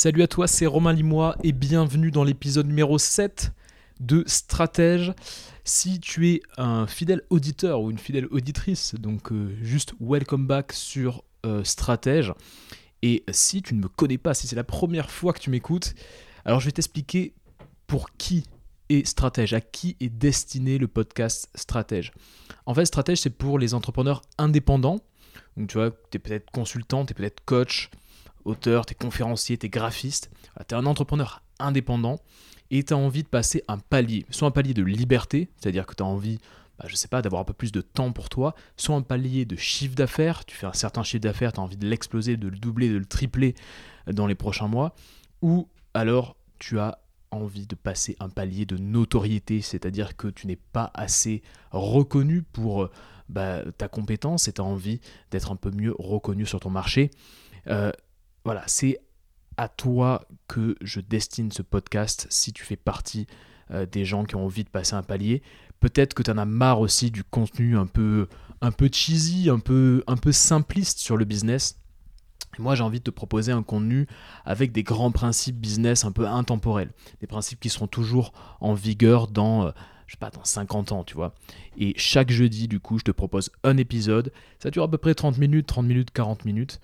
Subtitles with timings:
[0.00, 3.50] Salut à toi, c'est Romain Limois et bienvenue dans l'épisode numéro 7
[3.98, 5.12] de Stratège.
[5.64, 10.72] Si tu es un fidèle auditeur ou une fidèle auditrice, donc euh, juste welcome back
[10.72, 12.32] sur euh, Stratège.
[13.02, 15.96] Et si tu ne me connais pas, si c'est la première fois que tu m'écoutes,
[16.44, 17.34] alors je vais t'expliquer
[17.88, 18.44] pour qui
[18.90, 22.12] est Stratège, à qui est destiné le podcast Stratège.
[22.66, 25.00] En fait, Stratège, c'est pour les entrepreneurs indépendants.
[25.56, 27.90] Donc tu vois, tu es peut-être consultant, tu es peut-être coach,
[28.48, 30.30] auteur, tu es conférencier, tu es graphiste.
[30.68, 32.18] tu es un entrepreneur indépendant
[32.70, 35.94] et tu as envie de passer un palier, soit un palier de liberté, c'est-à-dire que
[35.94, 36.38] tu as envie,
[36.78, 39.44] bah, je sais pas, d'avoir un peu plus de temps pour toi, soit un palier
[39.44, 42.48] de chiffre d'affaires, tu fais un certain chiffre d'affaires, tu as envie de l'exploser, de
[42.48, 43.54] le doubler, de le tripler
[44.06, 44.94] dans les prochains mois,
[45.42, 46.98] ou alors tu as
[47.30, 52.88] envie de passer un palier de notoriété, c'est-à-dire que tu n'es pas assez reconnu pour
[53.28, 57.10] bah, ta compétence et tu as envie d'être un peu mieux reconnu sur ton marché.
[57.66, 57.92] Euh,
[58.48, 58.98] voilà, c'est
[59.58, 63.26] à toi que je destine ce podcast si tu fais partie
[63.70, 65.42] euh, des gens qui ont envie de passer un palier.
[65.80, 68.26] Peut-être que tu en as marre aussi du contenu un peu,
[68.62, 71.78] un peu cheesy, un peu, un peu simpliste sur le business.
[72.58, 74.06] moi, j'ai envie de te proposer un contenu
[74.46, 76.92] avec des grands principes business un peu intemporels.
[77.20, 79.70] Des principes qui seront toujours en vigueur dans, euh,
[80.06, 81.34] je sais dans 50 ans, tu vois.
[81.76, 84.32] Et chaque jeudi, du coup, je te propose un épisode.
[84.58, 86.80] Ça dure à peu près 30 minutes, 30 minutes, 40 minutes.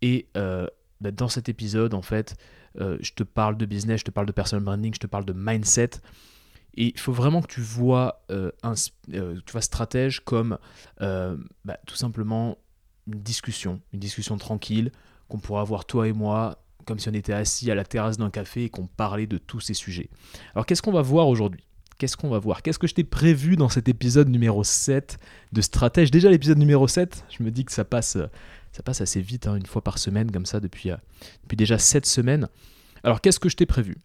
[0.00, 0.68] Et euh,
[1.00, 2.36] dans cet épisode, en fait,
[2.80, 5.24] euh, je te parle de business, je te parle de personal branding, je te parle
[5.24, 5.90] de mindset.
[6.74, 8.74] Et il faut vraiment que tu vois, euh, un,
[9.14, 10.58] euh, stratège comme
[11.00, 12.58] bah, tout simplement
[13.06, 14.92] une discussion, une discussion tranquille
[15.28, 18.30] qu'on pourra avoir toi et moi, comme si on était assis à la terrasse d'un
[18.30, 20.08] café et qu'on parlait de tous ces sujets.
[20.54, 21.67] Alors qu'est-ce qu'on va voir aujourd'hui?
[21.98, 22.62] Qu'est-ce qu'on va voir?
[22.62, 25.18] Qu'est-ce que je t'ai prévu dans cet épisode numéro 7
[25.52, 26.10] de Stratège?
[26.10, 28.16] Déjà l'épisode numéro 7, je me dis que ça passe
[28.72, 30.96] ça passe assez vite, hein, une fois par semaine, comme ça, depuis, euh,
[31.42, 32.48] depuis déjà 7 semaines.
[33.02, 33.96] Alors, qu'est-ce que je t'ai prévu?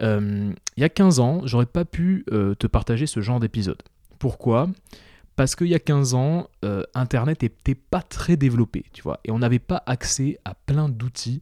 [0.00, 3.82] Euh, Il y a 15 ans, j'aurais pas pu euh, te partager ce genre d'épisode.
[4.18, 4.70] Pourquoi?
[5.36, 6.48] Parce qu'il y a 15 ans,
[6.94, 11.40] Internet n'était pas très développé, tu vois, et on n'avait pas accès à plein d'outils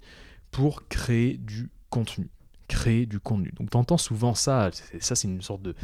[0.52, 2.28] pour créer du contenu
[2.70, 3.52] créer du contenu.
[3.58, 4.70] Donc tu entends souvent ça,
[5.00, 5.74] ça c'est une sorte de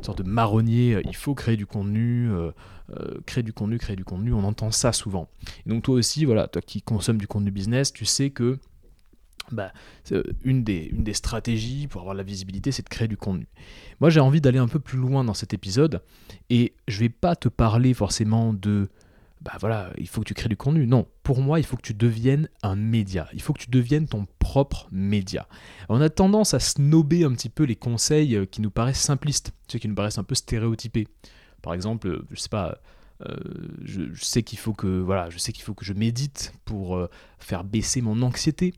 [0.00, 2.28] sorte de marronnier, il faut créer du contenu,
[3.24, 5.28] créer du contenu, créer du contenu, on entend ça souvent.
[5.64, 8.58] Et donc toi aussi, voilà, toi qui consommes du contenu business, tu sais que
[9.52, 9.72] bah,
[10.44, 13.46] une, des, une des stratégies pour avoir la visibilité, c'est de créer du contenu.
[14.00, 16.02] Moi, j'ai envie d'aller un peu plus loin dans cet épisode
[16.50, 18.88] et je vais pas te parler forcément de
[19.42, 20.86] bah voilà, il faut que tu crées du contenu.
[20.86, 23.28] Non, pour moi, il faut que tu deviennes un média.
[23.32, 25.48] Il faut que tu deviennes ton propre média.
[25.88, 29.52] On a tendance à snober un petit peu les conseils euh, qui nous paraissent simplistes,
[29.66, 31.08] ceux qui nous paraissent un peu stéréotypés.
[31.60, 32.78] Par exemple, euh, je sais pas,
[33.28, 33.34] euh,
[33.82, 37.08] je, sais qu'il faut que voilà, je sais qu'il faut que je médite pour
[37.40, 38.74] faire baisser mon anxiété.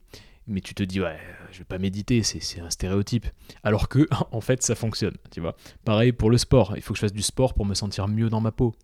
[0.46, 1.18] Mais tu te dis ouais,
[1.52, 3.26] je vais pas méditer, c'est un stéréotype.
[3.62, 5.56] Alors que en fait, ça fonctionne, tu vois.
[5.84, 8.30] Pareil pour le sport, il faut que je fasse du sport pour me sentir mieux
[8.30, 8.74] dans ma peau.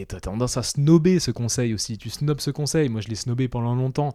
[0.00, 1.98] Et tu as tendance à snober ce conseil aussi.
[1.98, 2.88] Tu snobes ce conseil.
[2.88, 4.14] Moi, je l'ai snobé pendant longtemps.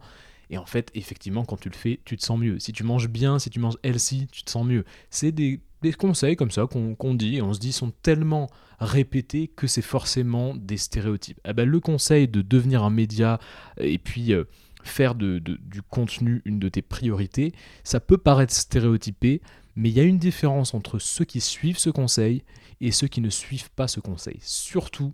[0.50, 2.58] Et en fait, effectivement, quand tu le fais, tu te sens mieux.
[2.58, 4.84] Si tu manges bien, si tu manges healthy, tu te sens mieux.
[5.10, 5.60] C'est des,
[5.98, 10.54] conseils comme ça qu'on dit et on se dit sont tellement répétés que c'est forcément
[10.54, 11.40] des stéréotypes.
[11.44, 13.38] Eh ben, le conseil de devenir un média
[13.78, 14.44] et puis euh,
[14.82, 17.52] faire de, du contenu une de tes priorités,
[17.82, 19.42] ça peut paraître stéréotypé,
[19.76, 22.44] mais il y a une différence entre ceux qui suivent ce conseil
[22.80, 24.38] et ceux qui ne suivent pas ce conseil.
[24.40, 25.12] Surtout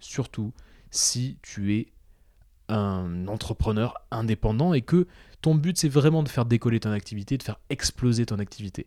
[0.00, 0.52] surtout
[0.90, 1.92] si tu es
[2.68, 5.06] un entrepreneur indépendant et que
[5.40, 8.86] ton but c'est vraiment de faire décoller ton activité, de faire exploser ton activité.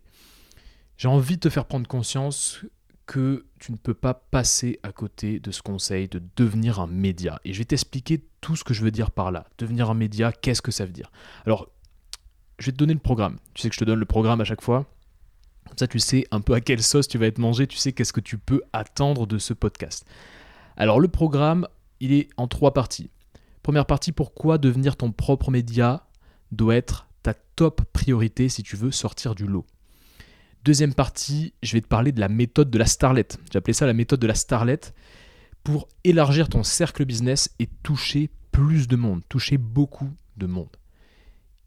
[0.96, 2.60] J'ai envie de te faire prendre conscience
[3.06, 7.40] que tu ne peux pas passer à côté de ce conseil de devenir un média.
[7.44, 9.46] Et je vais t'expliquer tout ce que je veux dire par là.
[9.58, 11.10] Devenir un média, qu'est-ce que ça veut dire?
[11.44, 11.68] Alors,
[12.58, 13.38] je vais te donner le programme.
[13.54, 14.86] Tu sais que je te donne le programme à chaque fois.
[15.68, 17.92] Comme ça, tu sais un peu à quelle sauce tu vas être mangé, tu sais
[17.92, 20.06] qu'est-ce que tu peux attendre de ce podcast.
[20.76, 21.66] Alors le programme,
[22.00, 23.10] il est en trois parties.
[23.62, 26.06] Première partie, pourquoi devenir ton propre média
[26.50, 29.64] doit être ta top priorité si tu veux sortir du lot.
[30.64, 33.26] Deuxième partie, je vais te parler de la méthode de la starlet.
[33.50, 34.80] J'ai appelé ça la méthode de la starlet
[35.64, 40.76] pour élargir ton cercle business et toucher plus de monde, toucher beaucoup de monde.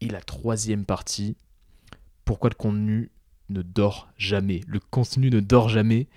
[0.01, 1.35] Et la troisième partie,
[2.25, 3.11] pourquoi le contenu
[3.49, 4.61] ne dort jamais.
[4.67, 6.07] Le contenu ne dort jamais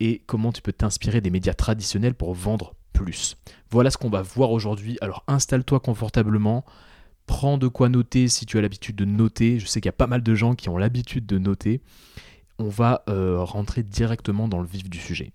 [0.00, 3.36] et comment tu peux t'inspirer des médias traditionnels pour vendre plus.
[3.70, 4.98] Voilà ce qu'on va voir aujourd'hui.
[5.00, 6.64] Alors installe-toi confortablement,
[7.26, 9.58] prends de quoi noter si tu as l'habitude de noter.
[9.58, 11.80] Je sais qu'il y a pas mal de gens qui ont l'habitude de noter.
[12.58, 15.32] On va euh, rentrer directement dans le vif du sujet.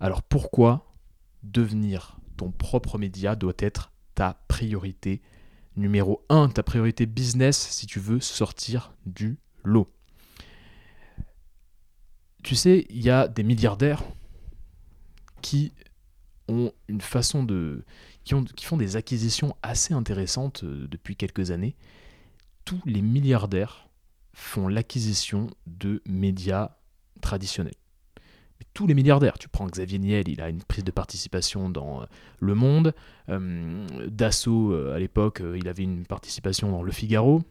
[0.00, 0.94] Alors pourquoi
[1.42, 5.20] devenir ton propre média doit être ta priorité
[5.76, 9.93] numéro 1, ta priorité business si tu veux sortir du lot?
[12.44, 14.02] Tu sais, il y a des milliardaires
[15.40, 15.72] qui
[16.46, 17.84] ont une façon de.
[18.24, 21.74] qui, ont, qui font des acquisitions assez intéressantes euh, depuis quelques années.
[22.66, 23.88] Tous les milliardaires
[24.34, 26.76] font l'acquisition de médias
[27.22, 27.74] traditionnels.
[28.74, 32.06] Tous les milliardaires, tu prends Xavier Niel, il a une prise de participation dans euh,
[32.40, 32.94] Le Monde,
[33.30, 37.42] euh, Dassault, à l'époque, il avait une participation dans Le Figaro.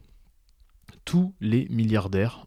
[1.04, 2.46] Tous les milliardaires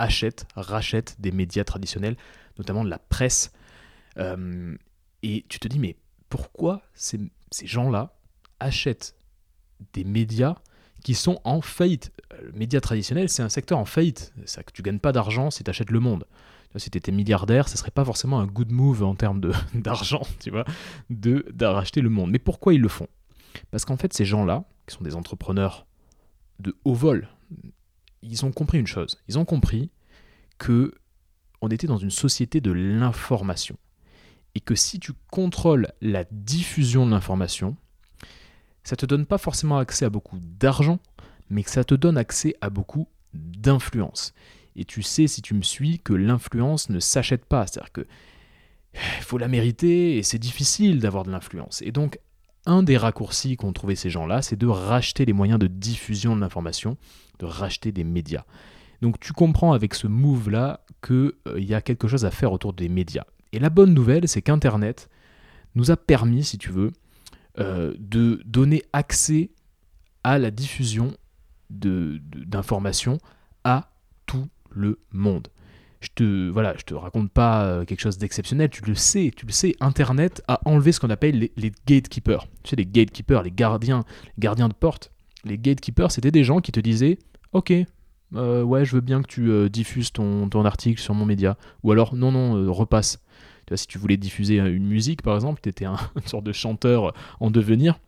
[0.00, 2.16] achètent, rachètent des médias traditionnels,
[2.58, 3.52] notamment de la presse.
[5.22, 5.96] Et tu te dis, mais
[6.28, 7.20] pourquoi ces,
[7.62, 8.14] gens-là
[8.60, 9.14] achètent
[9.92, 10.56] des médias
[11.04, 12.12] qui sont en faillite?
[12.42, 14.32] Le média traditionnel, c'est un secteur en faillite.
[14.46, 16.24] Ça, que tu gagnes pas d'argent si tu achètes le monde.
[16.76, 19.40] Si tu étais milliardaire, ce serait pas forcément un good move en termes
[19.74, 20.64] d'argent, tu vois,
[21.10, 22.30] de, racheter le monde.
[22.30, 23.08] Mais pourquoi ils le font?
[23.72, 25.86] Parce qu'en fait, ces gens-là, qui sont des entrepreneurs
[26.60, 27.28] de haut vol,
[28.22, 29.18] ils ont compris une chose.
[29.28, 29.90] Ils ont compris
[30.58, 30.94] que
[31.62, 33.76] on était dans une société de l'information
[34.54, 37.76] et que si tu contrôles la diffusion de l'information,
[38.82, 40.98] ça te donne pas forcément accès à beaucoup d'argent,
[41.50, 44.32] mais que ça te donne accès à beaucoup d'influence.
[44.76, 47.66] Et tu sais, si tu me suis, que l'influence ne s'achète pas.
[47.66, 48.06] C'est-à-dire que
[48.94, 51.82] il faut la mériter et c'est difficile d'avoir de l'influence.
[51.82, 52.18] Et donc,
[52.70, 56.40] un des raccourcis qu'ont trouvé ces gens-là, c'est de racheter les moyens de diffusion de
[56.40, 56.96] l'information,
[57.40, 58.44] de racheter des médias.
[59.02, 62.72] Donc tu comprends avec ce move-là qu'il euh, y a quelque chose à faire autour
[62.72, 63.24] des médias.
[63.52, 65.08] Et la bonne nouvelle, c'est qu'Internet
[65.74, 66.92] nous a permis, si tu veux,
[67.58, 69.50] euh, de donner accès
[70.22, 71.12] à la diffusion
[71.70, 73.18] d'informations
[73.64, 73.90] à
[74.26, 75.48] tout le monde.
[76.00, 79.44] Je te voilà, je te raconte pas euh, quelque chose d'exceptionnel, tu le sais, tu
[79.44, 82.46] le sais, Internet a enlevé ce qu'on appelle les, gatekeepers.
[82.62, 84.04] Tu sais, les gatekeepers, les gardiens,
[84.38, 85.12] gardiens de porte.
[85.44, 87.18] Les gatekeepers, c'était des gens qui te disaient,
[87.52, 87.72] ok,
[88.34, 91.92] euh, ouais, je veux bien que tu diffuses ton, ton, article sur mon média, ou
[91.92, 93.20] alors non, non, repasse
[93.76, 97.12] si tu voulais diffuser une musique, par exemple, tu étais un, une sorte de chanteur
[97.40, 97.98] en devenir,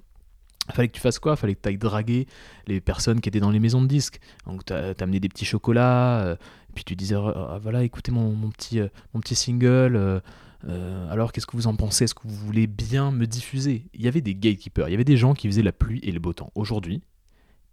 [0.71, 1.37] fallait que tu fasses quoi?
[1.37, 2.27] Fallait que tu ailles draguer
[2.67, 4.21] les personnes qui étaient dans les maisons de disques.
[4.47, 6.37] Donc tu amené des petits chocolats, euh,
[6.75, 10.21] puis tu disais ah, voilà, écoutez mon, mon, petit, euh, mon petit single.
[10.65, 12.05] Euh, alors qu'est-ce que vous en pensez?
[12.05, 13.87] Est-ce que vous voulez bien me diffuser?
[13.95, 16.13] Il y avait des gatekeepers, il y avait des gens qui faisaient la pluie et
[16.13, 16.53] le beau temps.
[16.55, 17.03] Aujourd'hui,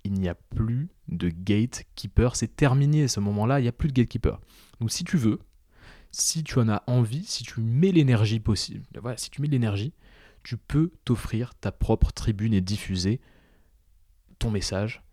[0.04, 2.36] il n'y a plus de gatekeeper.
[2.36, 4.40] C'est terminé ce moment-là, il n'y a plus de gatekeeper.
[4.80, 5.40] Donc si tu veux,
[6.12, 9.94] si tu en as envie, si tu mets l'énergie possible, voilà, si tu mets l'énergie,
[10.44, 13.20] tu peux t'offrir ta propre tribune et diffuser
[14.40, 15.04] ton message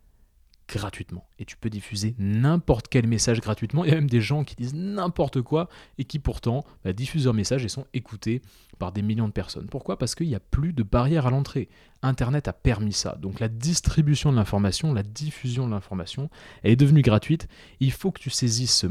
[0.69, 1.29] gratuitement.
[1.39, 3.85] Et tu peux diffuser n'importe quel message gratuitement.
[3.85, 5.69] Il y a même des gens qui disent n'importe quoi
[5.99, 8.43] et qui pourtant bah, diffusent leur message et sont écoutés
[8.79, 9.69] par des millions de personnes.
[9.69, 9.99] Pourquoi?
[9.99, 11.69] Parce qu'il n'y a plus de barrière à l'entrée.
[12.03, 13.17] Internet a permis ça.
[13.21, 16.31] Donc la distribution de l'information, la diffusion de l'information,
[16.63, 17.49] elle est devenue gratuite.
[17.81, 18.87] Il faut que tu saisisses ce,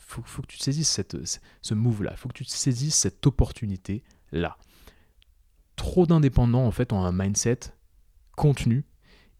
[0.00, 1.16] faut, faut que tu saisisses cette,
[1.62, 2.10] ce move-là.
[2.12, 4.56] Il faut que tu saisisses cette opportunité-là.
[5.76, 7.60] Trop d'indépendants, en fait, ont un mindset
[8.36, 8.84] contenu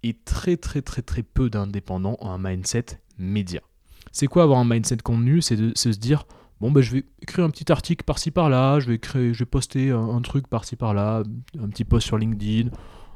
[0.02, 3.60] et très très très très peu d'indépendants ont un mindset média.
[4.10, 5.40] C'est quoi avoir un mindset contenu?
[5.40, 6.26] C'est de, se dire
[6.60, 9.46] bon ben je vais écrire un petit article par-ci par-là, je vais créer, je vais
[9.46, 11.22] poster un, truc par-ci par-là,
[11.60, 12.70] un petit post sur LinkedIn,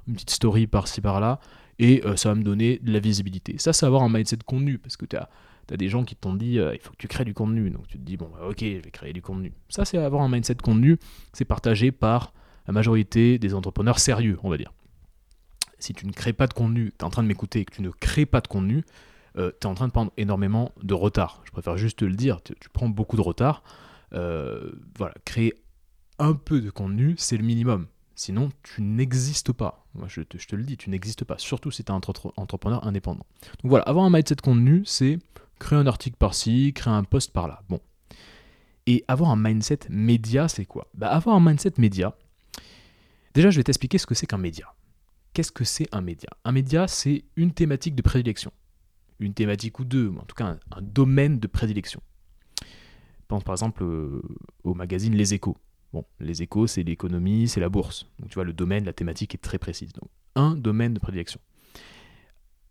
[0.09, 1.41] une petite story par-ci par-là,
[1.79, 3.57] et euh, ça va me donner de la visibilité.
[3.59, 5.29] Ça, c'est avoir un mindset contenu, parce que tu as,
[5.77, 7.99] des gens qui t'ont dit euh, il faut que tu crées du contenu, donc tu
[7.99, 9.53] te dis bon bah, ok, je vais créer du contenu.
[9.69, 10.97] Ça, c'est avoir un mindset contenu,
[11.33, 12.33] c'est partagé par
[12.67, 14.73] la majorité des entrepreneurs sérieux, on va dire
[15.79, 17.75] si tu ne crées pas de contenu, tu es en train de m'écouter et que
[17.75, 18.85] tu ne crées pas de contenu,
[19.37, 21.43] euh, tu es en train de prendre énormément de retard.
[21.45, 23.63] Je préfère juste te le dire, tu, prends beaucoup de retard.
[24.15, 25.55] Euh, voilà, créer
[26.19, 27.87] un peu de contenu, c'est le minimum.
[28.15, 29.85] Sinon, tu n'existes pas.
[29.95, 32.01] Moi, je te, le dis, tu n'existes pas, surtout si tu es un
[32.37, 33.27] entrepreneur indépendant.
[33.63, 35.19] Donc voilà, avoir un mindset contenu, c'est
[35.59, 37.63] créer un article par-ci, créer un post par-là.
[37.69, 37.81] Bon.
[38.87, 40.89] Et avoir un mindset média, c'est quoi?
[40.95, 42.17] Bah, Avoir un mindset média,
[43.35, 44.73] déjà, je vais t'expliquer ce que c'est qu'un média
[45.37, 46.31] qu'est-ce que c'est un média?
[46.47, 48.53] Un média, c'est une thématique de prédilection.
[49.19, 52.01] Une thématique ou deux, en tout cas un, domaine de prédilection.
[53.29, 54.23] Pense par exemple euh,
[54.65, 55.59] au magazine Les Échos.
[55.93, 58.07] Bon, les échos, c'est l'économie, c'est la bourse.
[58.19, 59.93] Donc tu vois, le domaine, la thématique est très précise.
[59.93, 61.39] Donc, un domaine de prédilection.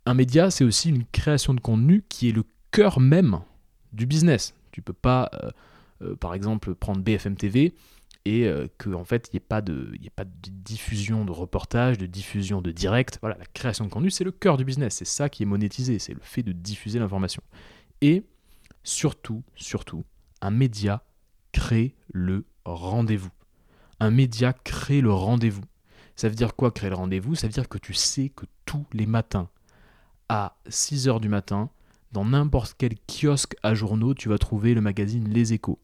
[0.08, 3.42] Un média, c'est aussi une création de contenu qui est le cœur même
[3.94, 4.56] du business.
[4.72, 5.52] Tu peux pas, euh,
[6.02, 7.76] euh, par exemple, prendre BFM TV
[8.26, 9.92] et euh, qu'en en fait, il n'y ait, pas de,
[10.50, 13.20] diffusion de reportage, de diffusion de direct.
[13.22, 16.00] Voilà, la création de contenu, c'est le cœur du business, c'est ça qui est monétisé,
[16.00, 17.44] c'est le fait de diffuser l'information.
[18.02, 18.26] Et
[18.84, 20.04] surtout, surtout,
[20.42, 21.04] un média
[21.52, 23.32] crée le rendez-vous.
[24.00, 25.64] Un média crée le rendez-vous.
[26.16, 27.36] Ça veut dire quoi créer le rendez-vous?
[27.36, 29.50] Ça veut dire que tu sais que tous les matins
[30.30, 31.70] à 6h du matin,
[32.12, 35.80] dans n'importe quel kiosque à journaux, tu vas trouver le magazine Les Échos.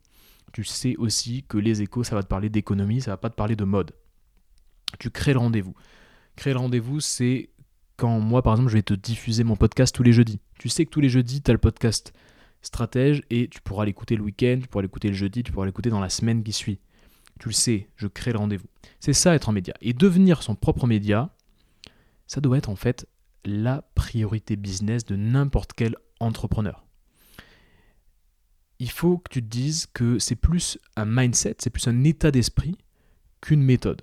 [0.53, 3.35] Tu sais aussi que Les Échos, ça va te parler d'économie, ça va pas te
[3.35, 3.93] parler de mode.
[4.99, 5.73] Tu crées le rendez-vous.
[6.35, 7.49] Créer le rendez-vous, c'est
[7.97, 10.39] quand moi, par exemple, je vais te diffuser mon podcast tous les jeudis.
[10.59, 12.13] Tu sais que tous les jeudis, tu as le podcast
[12.61, 15.89] stratège et tu pourras l'écouter le week-end, tu pourras l'écouter le jeudi, tu pourras l'écouter
[15.89, 16.79] dans la semaine qui suit.
[17.39, 18.67] Tu le sais, je crée le rendez-vous.
[18.99, 19.73] C'est ça être en média.
[19.81, 21.29] Et devenir son propre média,
[22.27, 23.07] ça doit être en fait
[23.45, 26.85] la priorité business de n'importe quel entrepreneur.
[28.81, 32.31] Il faut que tu te dises que c'est plus un mindset, c'est plus un état
[32.31, 32.79] d'esprit
[33.39, 34.01] qu'une méthode.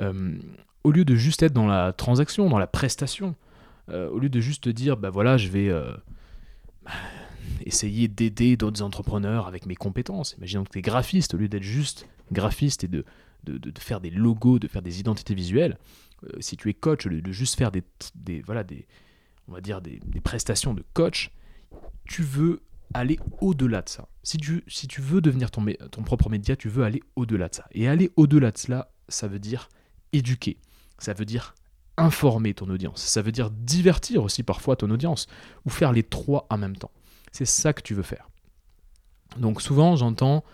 [0.00, 0.36] Euh,
[0.82, 3.36] au lieu de juste être dans la transaction, dans la prestation,
[3.90, 5.94] euh, au lieu de juste te dire, bah voilà, je vais euh,
[7.64, 10.34] essayer d'aider d'autres entrepreneurs avec mes compétences.
[10.36, 13.04] Imaginons que tu es graphiste, au lieu d'être juste graphiste et de,
[13.44, 15.78] de, faire des logos, de faire des identités visuelles,
[16.40, 17.84] si tu es coach, au lieu de juste faire des,
[18.16, 18.84] des voilà, des,
[19.46, 21.30] on va dire des, prestations de coach,
[22.04, 22.62] tu veux
[22.94, 24.08] aller au-delà de ça.
[24.22, 27.54] Si tu, si tu veux devenir ton, ton propre média, tu veux aller au-delà de
[27.54, 27.66] ça.
[27.72, 29.68] Et aller au-delà de cela, ça veut dire
[30.12, 30.58] éduquer.
[30.98, 31.54] Ça veut dire
[31.96, 33.02] informer ton audience.
[33.02, 35.26] Ça veut dire divertir aussi parfois ton audience.
[35.64, 36.90] Ou faire les trois en même temps.
[37.32, 38.28] C'est ça que tu veux faire.
[39.38, 40.44] Donc souvent j'entends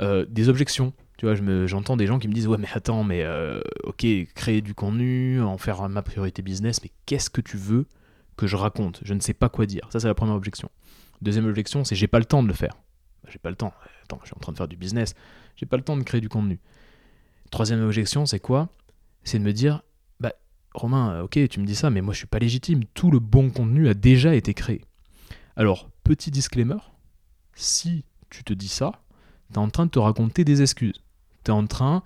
[0.00, 0.92] euh, des objections.
[1.16, 1.34] Tu vois,
[1.66, 5.42] j'entends des gens qui me disent ouais mais attends mais euh, ok créer du contenu,
[5.42, 7.86] en faire ma priorité business, mais qu'est-ce que tu veux
[8.36, 9.00] que je raconte?
[9.02, 9.88] Je ne sais pas quoi dire.
[9.90, 10.70] Ça c'est la première objection.
[11.22, 12.74] Deuxième objection c'est j'ai pas le temps de le faire.
[13.22, 13.72] Bah, j'ai pas le temps.
[14.04, 15.14] Attends, je suis en train de faire du business.
[15.56, 16.60] J'ai pas le temps de créer du contenu.
[17.50, 18.68] Troisième objection c'est quoi?
[19.24, 19.82] C'est de me dire
[20.20, 20.32] bah
[20.74, 22.84] Romain, ok tu me dis ça, mais moi je suis pas légitime.
[22.94, 24.82] Tout le bon contenu a déjà été créé.
[25.56, 26.78] Alors petit disclaimer,
[27.54, 28.92] si tu te dis ça,
[29.52, 31.02] tu es en train de te raconter des excuses.
[31.44, 32.02] Tu es en train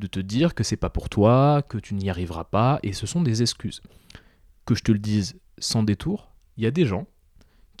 [0.00, 3.06] de te dire que c'est pas pour toi, que tu n'y arriveras pas, et ce
[3.06, 3.82] sont des excuses.
[4.64, 7.06] Que je te le dise sans détour, il y a des gens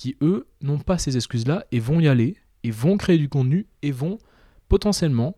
[0.00, 3.66] qui, eux, n'ont pas ces excuses-là et vont y aller, et vont créer du contenu,
[3.82, 4.16] et vont
[4.70, 5.36] potentiellement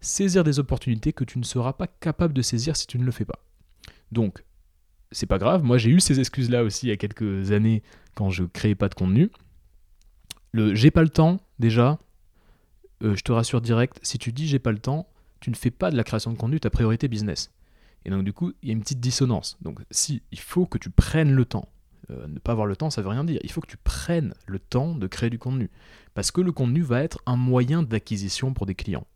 [0.00, 3.10] saisir des opportunités que tu ne seras pas capable de saisir si tu ne le
[3.10, 3.40] fais pas.
[4.12, 4.44] Donc,
[5.10, 7.82] c'est pas grave, moi j'ai eu ces excuses-là aussi il y a quelques années
[8.14, 9.32] quand je créais pas de contenu.
[10.52, 11.98] Le j'ai pas le temps, déjà,
[13.02, 15.08] euh, je te rassure direct, si tu dis j'ai pas le temps,
[15.40, 17.50] tu ne fais pas de la création de contenu ta priorité business.
[18.04, 19.58] Et donc du coup, il y a une petite dissonance.
[19.60, 21.68] Donc si, il faut que tu prennes le temps.
[22.10, 23.40] Euh, ne pas avoir le temps, ça veut rien dire.
[23.42, 25.70] Il faut que tu prennes le temps de créer du contenu.
[26.14, 29.06] Parce que le contenu va être un moyen d'acquisition pour des clients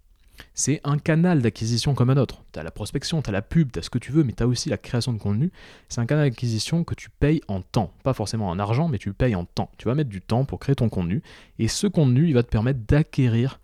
[0.55, 2.45] c'est un canal d'acquisition comme un autre.
[2.53, 4.33] Tu as la prospection, tu as la pub, tu as ce que tu veux, mais
[4.33, 5.51] tu as aussi la création de contenu.
[5.89, 7.93] C'est un canal d'acquisition que tu payes en temps.
[8.03, 9.71] Pas forcément en argent, mais tu payes en temps.
[9.79, 11.23] Tu vas mettre du temps pour créer ton contenu.
[11.59, 13.61] Et ce contenu, il va te permettre d'acquérir,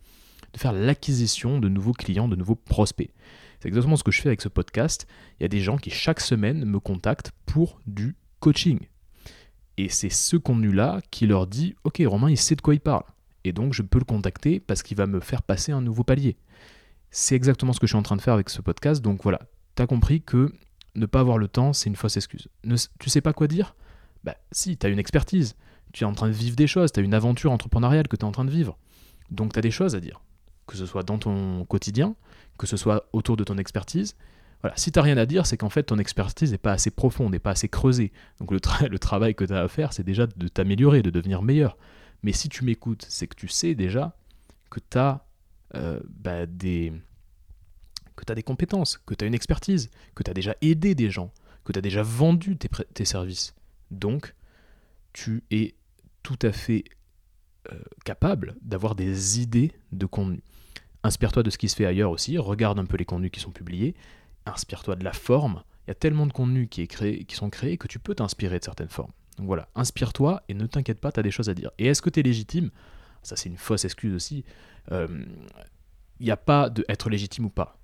[0.53, 3.11] de faire l'acquisition de nouveaux clients, de nouveaux prospects.
[3.61, 5.07] C'est exactement ce que je fais avec ce podcast.
[5.39, 8.79] Il y a des gens qui chaque semaine me contactent pour du coaching.
[9.79, 13.05] Et c'est ce contenu-là qui leur dit, ok, Romain, il sait de quoi il parle.
[13.45, 16.37] Et donc, je peux le contacter parce qu'il va me faire passer un nouveau palier.
[17.13, 19.01] C'est exactement ce que je suis en train de faire avec ce podcast.
[19.01, 19.39] Donc voilà,
[19.77, 20.53] tu as compris que
[20.97, 22.49] ne pas avoir le temps, c'est une fausse excuse.
[22.65, 23.77] Ne, tu sais pas quoi dire?
[24.25, 25.55] Bah si, tu as une expertise.
[25.93, 28.23] Tu es en train de vivre des choses, tu as une aventure entrepreneuriale que tu
[28.23, 28.77] es en train de vivre.
[29.31, 30.21] Donc tu as des choses à dire.
[30.67, 32.17] Que ce soit dans ton quotidien,
[32.59, 34.17] que ce soit autour de ton expertise.
[34.62, 36.91] Voilà, si tu n'as rien à dire, c'est qu'en fait ton expertise n'est pas assez
[36.91, 38.12] profonde, n'est pas assez creusée.
[38.41, 41.43] Donc le, le travail que tu as à faire, c'est déjà de t'améliorer, de devenir
[41.43, 41.77] meilleur.
[42.23, 44.17] Mais si tu m'écoutes, c'est que tu sais déjà
[44.71, 45.25] que tu as
[45.75, 46.93] euh, bah, des
[48.17, 51.33] que des compétences, que tu as une expertise, que tu as déjà aidé des gens,
[51.65, 53.55] que tu as déjà vendu tes, services.
[53.93, 54.35] Donc,
[55.12, 55.75] tu es
[56.25, 56.85] tout à fait
[57.73, 60.43] euh, capable d'avoir des idées de contenu.
[61.05, 63.53] Inspire-toi de ce qui se fait ailleurs aussi, regarde un peu les contenus qui sont
[63.53, 63.95] publiés,
[64.49, 65.62] inspire-toi de la forme.
[65.87, 68.14] Il y a tellement de contenus qui, est créé, qui sont créés que tu peux
[68.14, 69.12] t'inspirer de certaines formes.
[69.38, 71.71] Donc voilà, inspire-toi et ne t'inquiète pas, tu as des choses à dire.
[71.78, 72.71] Et est-ce que tu es légitime?
[73.23, 74.45] Ça, c'est une fausse excuse aussi.
[74.90, 75.25] Il euh,
[76.21, 77.78] n'y a pas de être légitime ou pas.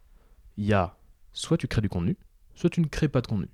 [0.56, 0.96] Il y a
[1.32, 2.16] soit tu crées du contenu,
[2.54, 3.48] soit tu ne crées pas de contenu.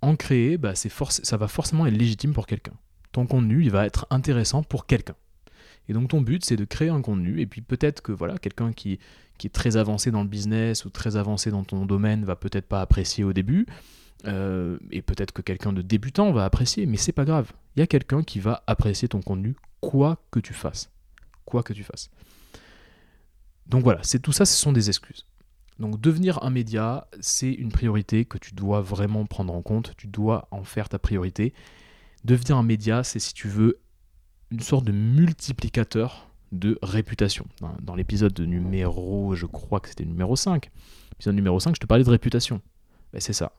[0.00, 2.74] En créer, bah, ça va forcément être légitime pour quelqu'un.
[3.12, 5.16] Ton contenu, il va être intéressant pour quelqu'un.
[5.88, 8.72] Et donc ton but, c'est de créer un contenu, et puis peut-être que voilà, quelqu'un
[8.72, 8.98] qui,
[9.44, 12.80] est très avancé dans le business ou très avancé dans ton domaine va peut-être pas
[12.80, 13.66] apprécier au début,
[14.26, 17.52] euh, et peut-être que quelqu'un de débutant va apprécier, mais c'est pas grave.
[17.76, 20.90] Il y a quelqu'un qui va apprécier ton contenu, quoi que tu fasses.
[21.44, 22.10] Quoi que tu fasses.
[23.66, 25.26] Donc voilà, c'est tout ça, ce sont des excuses.
[25.78, 30.06] Donc devenir un média, c'est une priorité que tu dois vraiment prendre en compte, tu
[30.06, 31.52] dois en faire ta priorité.
[32.24, 33.80] Devenir un média, c'est si tu veux
[34.50, 37.46] une sorte de multiplicateur de réputation.
[37.82, 40.70] Dans l'épisode numéro, je crois que c'était numéro 5,
[41.12, 42.60] l'épisode numéro 5, je te parlais de réputation.
[43.12, 43.52] Ben, c'est ça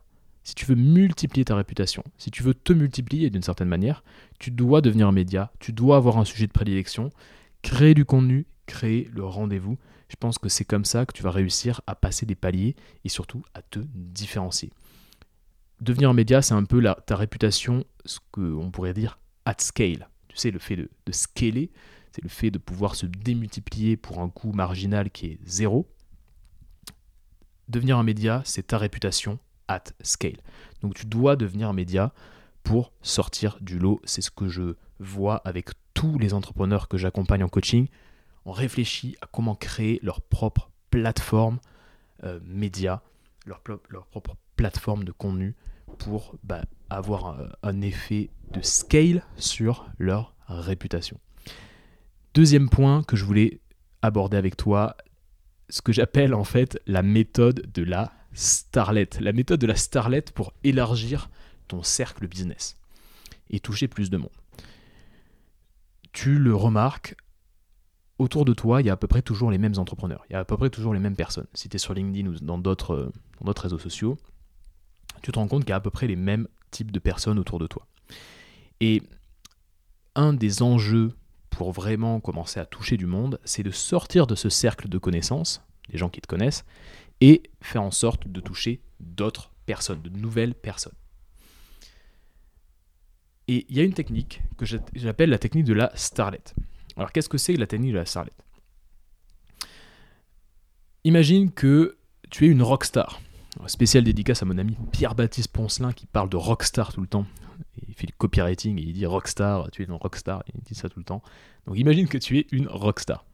[0.45, 4.03] si tu veux multiplier ta réputation, si tu veux te multiplier d'une certaine manière,
[4.37, 7.09] tu dois devenir un média, tu dois avoir un sujet de prédilection,
[7.63, 9.77] créer du contenu, créer le rendez-vous.
[10.07, 13.09] Je pense que c'est comme ça que tu vas réussir à passer des paliers et
[13.09, 14.71] surtout à te différencier.
[15.81, 20.07] Devenir un média, c'est un peu ta réputation, ce qu'on pourrait dire at scale.
[20.35, 21.71] Tu sais, le fait de, scaler,
[22.11, 25.89] c'est le fait de pouvoir se démultiplier pour un coût marginal qui est zéro.
[27.69, 29.39] Devenir un média, c'est ta réputation
[29.69, 30.35] at scale.
[30.81, 32.13] Donc tu dois devenir un média
[32.63, 34.01] pour sortir du lot.
[34.03, 37.87] C'est ce que je vois avec tous les entrepreneurs que j'accompagne en coaching.
[38.43, 41.59] On réfléchit à comment créer leur propre plateforme
[42.25, 43.01] euh, média,
[43.45, 43.61] leur,
[44.07, 45.55] propre plateforme de contenu
[45.97, 51.19] pour bah, avoir un, effet de scale sur leur réputation.
[52.33, 53.59] Deuxième point que je voulais
[54.01, 54.95] aborder avec toi,
[55.69, 60.25] ce que j'appelle en fait la méthode de la starlet, la méthode de la starlet
[60.33, 61.29] pour élargir
[61.67, 62.77] ton cercle business
[63.49, 64.29] et toucher plus de monde.
[66.11, 67.15] Tu le remarques,
[68.19, 70.35] autour de toi, il y a à peu près toujours les mêmes entrepreneurs, il y
[70.35, 71.47] a à peu près toujours les mêmes personnes.
[71.53, 73.11] Si tu es sur LinkedIn ou dans d'autres
[73.41, 74.17] réseaux sociaux,
[75.25, 77.39] tu te rends compte qu'il y a à peu près les mêmes types de personnes
[77.39, 77.87] autour de toi.
[78.79, 79.01] Et
[80.13, 81.13] un des enjeux
[81.49, 85.63] pour vraiment commencer à toucher du monde, c'est de sortir de ce cercle de connaissances,
[85.89, 86.63] des gens qui te connaissent,
[87.21, 90.93] et faire en sorte de toucher d'autres personnes, de nouvelles personnes.
[93.47, 96.43] Et il y a une technique que j'appelle la technique de la starlet.
[96.97, 98.33] Alors qu'est-ce que c'est la technique de la starlet
[101.03, 101.97] Imagine que
[102.29, 103.21] tu es une rockstar.
[103.67, 107.25] Spécial dédicace à mon ami Pierre-Baptiste Poncelin qui parle de rockstar tout le temps.
[107.87, 110.87] Il fait du copywriting et il dit rockstar, tu es une rockstar, il dit ça
[110.87, 111.23] tout le temps.
[111.65, 113.25] Donc imagine que tu es une rockstar.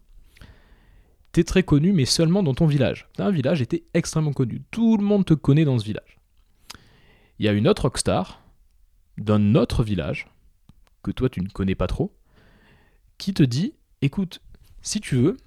[1.33, 3.07] T'es très connu, mais seulement dans ton village.
[3.13, 4.61] T'as un village et t'es extrêmement connu.
[4.71, 6.19] Tout le monde te connaît dans ce village.
[7.39, 8.41] Il y a une autre rockstar
[9.17, 10.27] d'un autre village,
[11.03, 12.15] que toi tu ne connais pas trop,
[13.17, 14.41] qui te dit écoute,
[14.81, 15.37] si tu veux,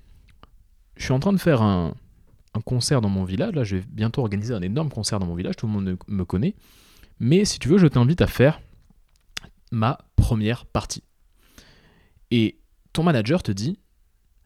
[0.96, 1.94] je suis en train de faire un,
[2.60, 3.54] concert dans mon village.
[3.54, 5.56] Là, je vais bientôt organiser un énorme concert dans mon village.
[5.56, 6.54] Tout le monde me connaît.
[7.20, 8.60] Mais si tu veux, je t'invite à faire
[9.70, 11.02] ma première partie.
[12.30, 12.58] Et
[12.92, 13.78] ton manager te dit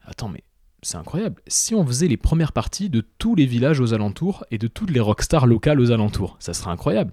[0.02, 0.42] Attends, mais
[0.82, 1.42] c'est incroyable.
[1.46, 4.90] Si on faisait les premières parties de tous les villages aux alentours et de toutes
[4.90, 7.12] les rockstars locales aux alentours, ça serait incroyable.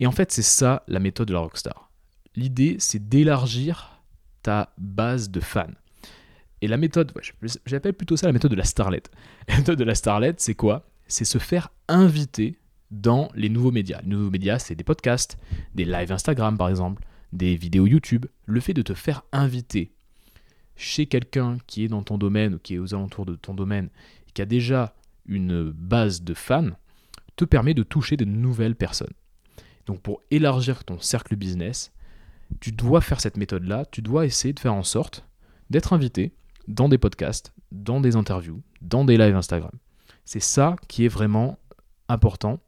[0.00, 1.90] Et en fait, c'est ça la méthode de la rockstar.
[2.36, 4.02] L'idée, c'est d'élargir
[4.42, 5.66] ta base de fans.
[6.62, 7.12] Et la méthode,
[7.64, 9.02] j'appelle plutôt ça la méthode de la starlet.
[9.48, 10.86] La méthode de la starlet, c'est quoi?
[11.06, 12.58] C'est se faire inviter
[12.90, 14.00] dans les nouveaux médias.
[14.02, 15.38] Les nouveaux médias, c'est des podcasts,
[15.74, 18.26] des lives Instagram par exemple, des vidéos YouTube.
[18.46, 19.92] Le fait de te faire inviter
[20.76, 23.88] chez quelqu'un qui est dans ton domaine ou qui est aux alentours de ton domaine
[24.34, 24.94] qui a déjà
[25.26, 26.70] une base de fans
[27.36, 29.12] te permet de toucher de nouvelles personnes.
[29.86, 31.92] Donc pour élargir ton cercle business,
[32.60, 35.26] tu dois faire cette méthode-là, tu dois essayer de faire en sorte
[35.70, 36.32] d'être invité
[36.70, 39.72] dans des podcasts, dans des interviews, dans des lives Instagram.
[40.24, 41.58] C'est ça qui est vraiment
[42.08, 42.60] important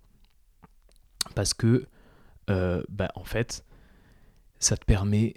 [1.34, 1.86] parce que,
[2.50, 3.64] euh, bah, en fait,
[4.58, 5.34] ça te permet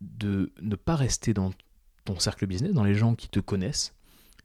[0.00, 1.52] de ne pas rester dans
[2.04, 3.94] ton cercle business, dans les gens qui te connaissent,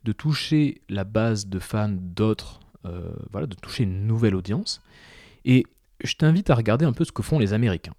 [0.03, 4.81] de toucher la base de fans d'autres, euh, voilà, de toucher une nouvelle audience.
[5.43, 5.65] Et
[6.03, 7.95] je t'invite à regarder un peu ce que font les Américains.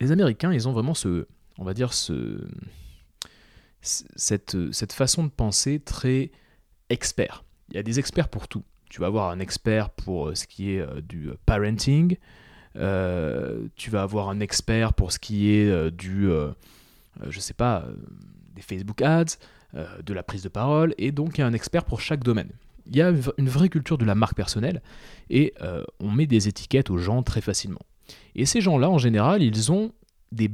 [0.00, 2.44] Les Américains, ils ont vraiment ce, on va dire, ce,
[3.84, 6.30] cette, cette façon de penser très
[6.90, 7.44] expert.
[7.70, 8.64] Il y a des experts pour tout.
[8.90, 12.16] Tu vas avoir un expert pour euh, ce qui est euh, du parenting,
[12.76, 16.50] euh, tu vas avoir un expert pour ce qui est euh, du, euh,
[17.28, 17.86] je sais pas,
[18.54, 19.36] des Facebook Ads,
[20.04, 22.50] de la prise de parole, et donc il y a un expert pour chaque domaine.
[22.86, 24.80] Il y a une vraie culture de la marque personnelle,
[25.30, 25.52] et
[25.98, 27.80] on met des étiquettes aux gens très facilement.
[28.36, 29.92] Et ces gens-là, en général, ils ont
[30.30, 30.48] des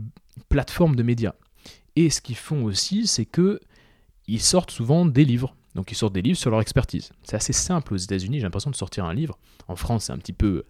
[0.49, 1.35] plateformes de médias.
[1.97, 3.61] Et ce qu'ils font aussi, c'est que
[4.27, 5.57] ils sortent souvent des livres.
[5.75, 7.11] Donc ils sortent des livres sur leur expertise.
[7.23, 9.39] C'est assez simple aux États-Unis, j'ai l'impression de sortir un livre.
[9.69, 10.65] En France, c'est un petit peu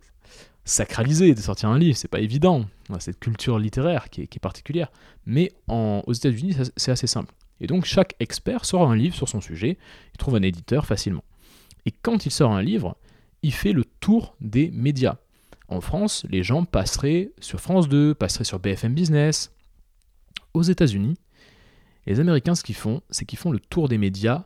[0.65, 2.67] sacralisé de sortir un livre, c'est pas évident.
[2.99, 4.91] Cette culture littéraire qui est, particulière.
[5.27, 7.35] Mais aux États-Unis, c'est assez simple.
[7.61, 9.79] Et donc chaque expert sort un livre sur son sujet,
[10.15, 11.25] il trouve un éditeur facilement.
[11.87, 12.97] Et quand il sort un livre,
[13.43, 15.17] il fait le tour des médias.
[15.69, 19.53] En France, les gens passeraient sur France 2, passeraient sur BFM Business.
[20.55, 21.17] Aux États-Unis,
[22.07, 24.45] les Américains, ce qu'ils font, c'est qu'ils font le tour des médias,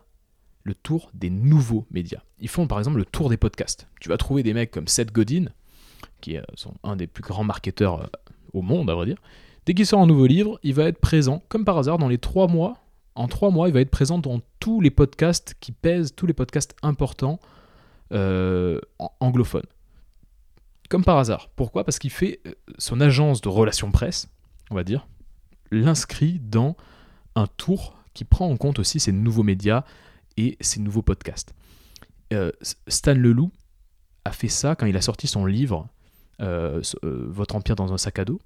[0.64, 2.22] le tour des nouveaux médias.
[2.38, 3.86] Ils font par exemple le tour des podcasts.
[4.00, 5.46] Tu vas trouver des mecs comme Seth Godin,
[6.20, 6.42] qui est
[6.82, 8.06] un des plus grands marketeurs euh,
[8.52, 9.18] au monde, à vrai dire,
[9.66, 12.18] dès qu'il sort un nouveau livre, il va être présent, comme par hasard, dans les
[12.18, 12.78] trois mois.
[13.14, 16.32] En trois mois, il va être présent dans tous les podcasts qui pèsent, tous les
[16.32, 17.38] podcasts importants
[18.12, 18.80] euh,
[19.20, 19.66] anglophones.
[20.88, 21.50] comme par hasard.
[21.56, 21.84] Pourquoi?
[21.84, 24.28] Parce qu'il fait euh, son agence de relations presse,
[24.70, 25.06] on va dire,
[25.70, 26.76] l'inscrit dans
[27.34, 29.84] un tour qui prend en compte aussi ces nouveaux médias
[30.36, 31.54] et ces nouveaux podcasts.
[32.32, 32.52] Euh,
[32.88, 33.52] Stan Leloup
[34.24, 35.88] a fait ça quand il a sorti son livre
[36.40, 38.40] euh, Votre empire dans un sac à dos.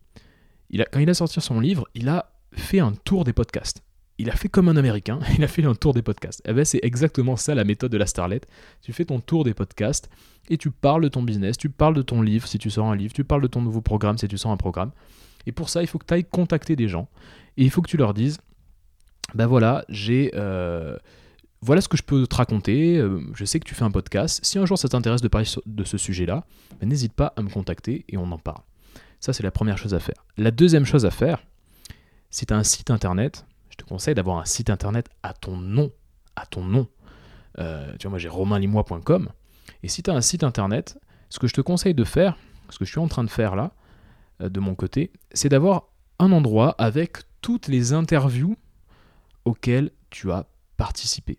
[0.71, 3.83] Il a, quand il a sorti son livre, il a fait un tour des podcasts
[4.19, 6.43] il a fait comme un Américain, il a fait un tour des podcasts.
[6.47, 8.41] Eh ben, c'est exactement ça la méthode de la starlet.
[8.83, 10.11] Tu fais ton tour des podcasts
[10.51, 12.97] et tu parles de ton business, tu parles de ton livre si tu sors un
[12.97, 14.91] livre, tu parles de ton nouveau programme si tu sors un programme.
[15.49, 17.09] Et pour ça, il faut que tu ailles contacter des gens
[17.57, 18.39] et il faut que tu leur dises
[19.35, 20.31] ben voilà, j'ai.
[20.35, 20.97] Euh,
[21.61, 22.97] voilà ce que je peux te raconter.
[22.97, 24.41] Euh, je sais que tu fais un podcast.
[24.43, 26.47] Si un jour ça t'intéresse de parler de ce sujet-là,
[26.81, 28.63] ben, n'hésite pas à me contacter et on en parle.
[29.21, 30.25] Ça, c'est la première chose à faire.
[30.37, 31.43] La deuxième chose à faire,
[32.31, 33.45] si tu as un site internet,
[33.79, 35.91] te conseille d'avoir un site internet à ton nom.
[36.37, 36.87] À ton nom.
[37.59, 39.31] Euh, tu vois, moi j'ai romainlimois.com.
[39.83, 40.99] Et si tu as un site internet,
[41.31, 42.37] ce que je te conseille de faire,
[42.69, 43.73] ce que je suis en train de faire là,
[44.41, 48.57] de mon côté, c'est d'avoir un endroit avec toutes les interviews
[49.45, 50.47] auxquelles tu as
[50.77, 51.39] participé.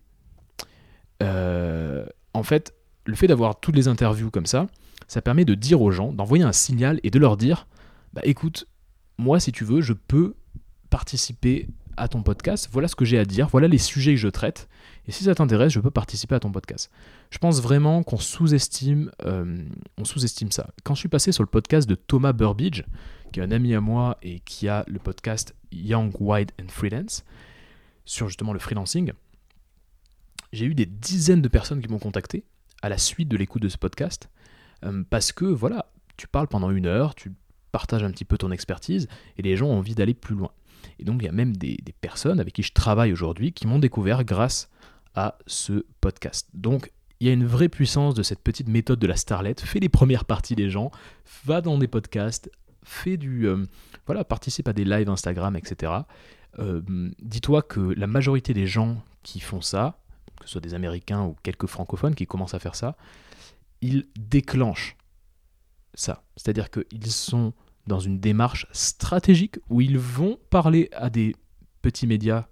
[1.22, 4.66] Euh, en fait, le fait d'avoir toutes les interviews comme ça,
[5.08, 7.66] ça permet de dire aux gens, d'envoyer un signal et de leur dire,
[8.12, 8.66] bah écoute,
[9.18, 10.34] moi si tu veux, je peux
[10.88, 11.68] participer
[12.00, 14.68] à ton podcast, voilà ce que j'ai à dire, voilà les sujets que je traite,
[15.06, 16.90] et si ça t'intéresse, je peux participer à ton podcast.
[17.30, 19.62] Je pense vraiment qu'on sous-estime, euh,
[19.98, 20.70] on sous-estime ça.
[20.82, 22.84] Quand je suis passé sur le podcast de Thomas Burbidge,
[23.32, 27.22] qui est un ami à moi et qui a le podcast Young, Wide and Freelance,
[28.06, 29.12] sur justement le freelancing,
[30.54, 32.44] j'ai eu des dizaines de personnes qui m'ont contacté
[32.82, 34.30] à la suite de l'écoute de ce podcast,
[34.84, 37.32] euh, parce que voilà, tu parles pendant une heure, tu
[37.72, 40.50] partages un petit peu ton expertise, et les gens ont envie d'aller plus loin.
[40.98, 43.78] Et donc il y a même des, personnes avec qui je travaille aujourd'hui qui m'ont
[43.78, 44.70] découvert grâce
[45.14, 46.48] à ce podcast.
[46.54, 46.90] Donc
[47.20, 49.54] il y a une vraie puissance de cette petite méthode de la starlet.
[49.58, 50.90] Fais les premières parties des gens,
[51.44, 52.50] va dans des podcasts,
[52.82, 53.66] fais du, euh,
[54.06, 55.92] voilà, participe à des lives Instagram, etc.
[56.58, 56.80] Euh,
[57.20, 59.98] dis-toi que la majorité des gens qui font ça,
[60.40, 62.96] que ce soit des Américains ou quelques francophones qui commencent à faire ça,
[63.82, 64.96] ils déclenchent
[65.94, 66.22] ça.
[66.36, 67.52] C'est-à-dire qu'ils sont
[67.86, 71.34] dans une démarche stratégique où ils vont parler à des
[71.82, 72.46] petits médias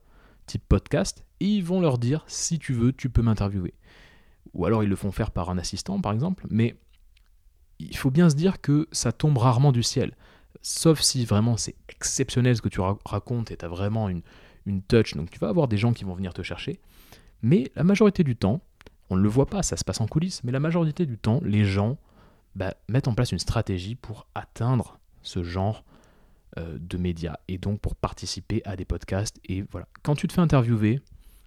[0.46, 3.74] type podcast et ils vont leur dire si tu veux, tu peux m'interviewer.
[4.54, 6.76] Ou alors ils le font faire par un assistant par exemple, mais
[7.78, 10.16] il faut bien se dire que ça tombe rarement du ciel.
[10.62, 14.22] Sauf si vraiment c'est exceptionnel ce que tu racontes et tu as vraiment une,
[14.66, 16.80] une touch, donc tu vas avoir des gens qui vont venir te chercher.
[17.42, 18.60] Mais la majorité du temps,
[19.10, 21.40] on ne le voit pas, ça se passe en coulisses, mais la majorité du temps,
[21.44, 21.98] les gens
[22.54, 25.84] bah, mettent en place une stratégie pour atteindre ce genre
[26.56, 29.38] euh, de médias et donc pour participer à des podcasts.
[29.44, 31.00] Et voilà, quand tu te fais interviewer,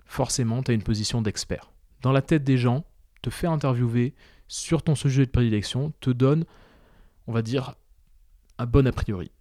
[0.06, 1.72] forcément, tu as une position d'expert.
[2.02, 2.86] Dans la tête des gens,
[3.22, 4.14] te faire interviewer
[4.48, 6.46] sur ton sujet de prédilection te donne,
[7.28, 7.76] on va dire,
[8.58, 9.32] un bon a priori.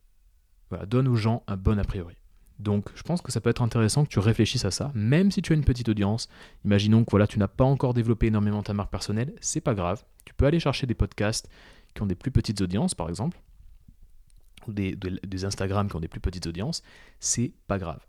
[0.70, 2.14] Voilà, donne aux gens un bon a priori.
[2.58, 5.42] Donc, je pense que ça peut être intéressant que tu réfléchisses à ça, même si
[5.42, 6.28] tu as une petite audience.
[6.64, 10.04] Imaginons que voilà, tu n'as pas encore développé énormément ta marque personnelle, c'est pas grave.
[10.24, 11.48] Tu peux aller chercher des podcasts
[11.94, 13.40] qui ont des plus petites audiences, par exemple,
[14.68, 16.82] ou des, Instagram qui ont des plus petites audiences,
[17.18, 18.00] c'est pas grave.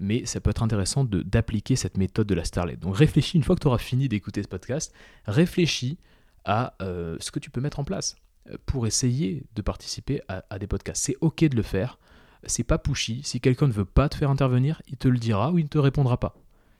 [0.00, 2.76] Mais ça peut être intéressant d'appliquer cette méthode de la starlet.
[2.76, 4.94] Donc réfléchis, une fois que tu auras fini d'écouter ce podcast,
[5.26, 5.98] réfléchis
[6.44, 8.16] à euh, ce que tu peux mettre en place
[8.50, 11.04] euh, pour essayer de participer à, des podcasts.
[11.04, 11.98] C'est ok de le faire,
[12.44, 13.22] c'est pas pushy.
[13.24, 15.68] Si quelqu'un ne veut pas te faire intervenir, il te le dira ou il ne
[15.68, 16.36] te répondra pas.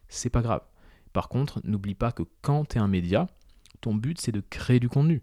[0.09, 0.63] C'est pas grave.
[1.13, 3.29] Par contre, n'oublie pas que quand tu es un média,
[3.81, 5.23] ton but c'est de créer du contenu.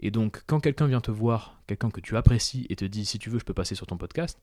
[0.00, 3.18] Et donc, quand quelqu'un vient te voir, quelqu'un que tu apprécies et te dit si
[3.18, 4.40] tu veux, je peux passer sur ton podcast,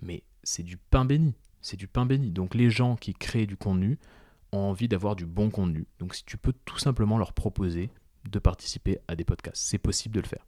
[0.00, 1.34] mais c'est du pain béni.
[1.60, 2.30] C'est du pain béni.
[2.30, 3.98] Donc, les gens qui créent du contenu
[4.52, 5.86] ont envie d'avoir du bon contenu.
[5.98, 7.90] Donc, si tu peux tout simplement leur proposer
[8.30, 10.46] de participer à des podcasts, c'est possible de le faire.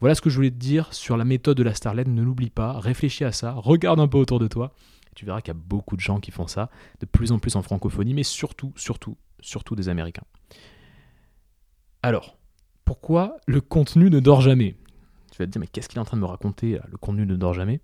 [0.00, 2.04] Voilà ce que je voulais te dire sur la méthode de la Starlet.
[2.04, 4.72] Ne l'oublie pas, réfléchis à ça, regarde un peu autour de toi.
[5.16, 6.70] Tu verras qu'il y a beaucoup de gens qui font ça,
[7.00, 10.22] de plus en plus en francophonie, mais surtout, surtout, surtout des Américains.
[12.02, 12.37] Alors,
[12.88, 14.74] pourquoi le contenu ne dort jamais
[15.30, 17.26] Tu vas te dire, mais qu'est-ce qu'il est en train de me raconter Le contenu
[17.26, 17.82] ne dort jamais.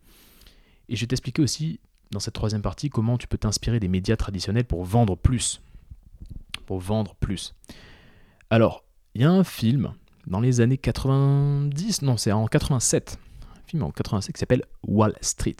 [0.88, 1.79] Et je vais t'expliquer aussi,
[2.11, 5.61] dans cette troisième partie, comment tu peux t'inspirer des médias traditionnels pour vendre plus.
[6.64, 7.55] Pour vendre plus.
[8.49, 8.83] Alors,
[9.14, 9.93] il y a un film
[10.27, 13.19] dans les années 90, non, c'est en 87,
[13.53, 15.57] un film en 87 qui s'appelle Wall Street.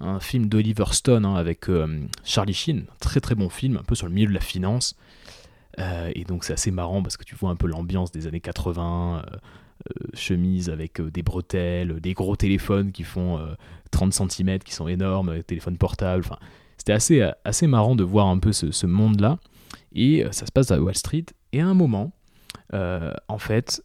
[0.00, 3.94] Un film d'Oliver Stone hein, avec euh, Charlie Sheen, très très bon film, un peu
[3.94, 4.96] sur le milieu de la finance.
[5.80, 8.40] Euh, et donc c'est assez marrant parce que tu vois un peu l'ambiance des années
[8.40, 9.36] 80, euh,
[9.88, 13.40] euh, chemise avec des bretelles, des gros téléphones qui font
[13.90, 16.24] 30 cm, qui sont énormes, téléphones portables.
[16.76, 19.38] C'était assez, assez marrant de voir un peu ce, monde-là.
[19.92, 21.26] Et ça se passe à Wall Street.
[21.52, 22.12] Et à un moment,
[22.72, 23.82] en fait,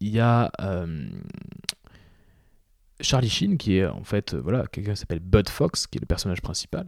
[0.00, 0.50] il y a
[3.00, 6.06] Charlie Sheen, qui est en fait, voilà, quelqu'un qui s'appelle Bud Fox, qui est le
[6.06, 6.86] personnage principal,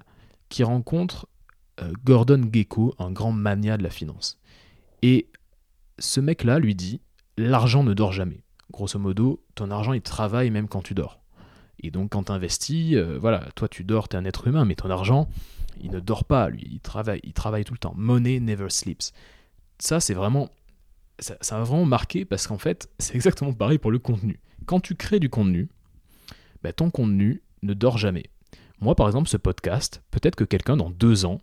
[0.49, 1.27] qui rencontre
[2.05, 4.39] Gordon Gecko, un grand mania de la finance.
[5.03, 5.27] Et
[5.99, 7.01] ce mec-là lui dit
[7.37, 8.43] l'argent ne dort jamais.
[8.71, 11.21] Grosso modo, ton argent il travaille même quand tu dors.
[11.81, 14.65] Et donc quand tu investis, euh, voilà, toi tu dors, tu es un être humain,
[14.65, 15.29] mais ton argent,
[15.81, 17.95] il ne dort pas, lui, il travaille, il travaille tout le temps.
[17.97, 19.13] Money never sleeps.
[19.79, 20.49] Ça, c'est vraiment.
[21.19, 24.41] Ça, m'a vraiment marqué parce qu'en fait, c'est exactement pareil pour le contenu.
[24.67, 25.69] Quand tu crées du contenu,
[26.63, 28.25] bah, ton contenu ne dort jamais.
[28.81, 31.41] Moi, par exemple, ce podcast, peut-être que quelqu'un dans deux ans,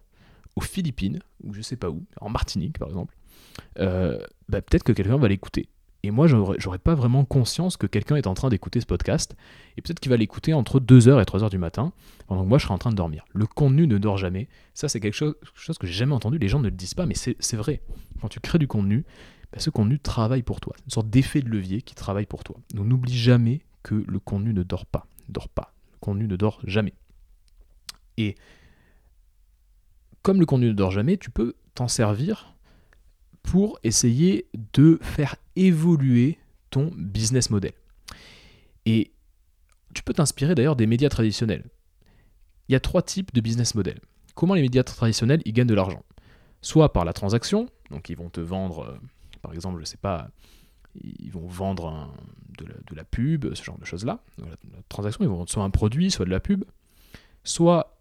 [0.55, 3.15] aux Philippines, ou je sais pas où, en Martinique par exemple,
[3.79, 5.69] euh, bah, peut-être que quelqu'un va l'écouter.
[6.03, 9.35] Et moi, j'aurais pas vraiment conscience que quelqu'un est en train d'écouter ce podcast.
[9.75, 11.91] Et peut-être qu'il va l'écouter entre 2h et 3h du matin,
[12.27, 13.25] pendant que moi, je serai en train de dormir.
[13.33, 14.47] Le contenu ne dort jamais.
[14.73, 15.35] Ça, c'est quelque chose,
[15.77, 16.38] que j'ai jamais entendu.
[16.38, 17.81] Les gens ne le disent pas, mais c'est vrai.
[18.21, 19.03] Quand tu crées du contenu,
[19.51, 20.73] bah, ce contenu travaille pour toi.
[20.85, 22.55] Une sorte d'effet de levier qui travaille pour toi.
[22.73, 25.05] Donc n'oublie jamais que le contenu ne dort pas.
[25.27, 25.73] Ne dort pas.
[25.93, 26.93] Le contenu ne dort jamais.
[28.17, 28.35] Et
[30.21, 32.55] comme le contenu ne dort jamais, tu peux t'en servir
[33.43, 36.38] pour essayer de faire évoluer
[36.69, 37.73] ton business model.
[38.86, 39.12] Et
[39.93, 41.65] tu peux t'inspirer d'ailleurs des médias traditionnels.
[42.67, 43.99] Il y a trois types de business model.
[44.36, 46.03] Comment les médias traditionnels ils gagnent de l'argent?
[46.62, 48.97] Soit par la transaction, donc ils vont te vendre, euh,
[49.41, 50.29] par exemple, je sais pas,
[50.95, 52.13] ils vont vendre
[52.58, 54.21] de, la, pub, ce genre de choses-là.
[54.38, 54.45] La,
[54.89, 56.65] transaction, ils vont vendre soit un produit, soit de la pub.
[57.43, 57.97] Soit